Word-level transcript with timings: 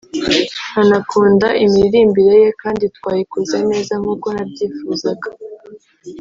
nkanakunda 0.69 1.47
imiririmbire 1.63 2.33
ye 2.43 2.49
kandi 2.61 2.85
twayikoze 2.95 3.55
neza 3.71 3.93
nk’uko 4.01 4.27
nabyifuzaga 4.35 5.27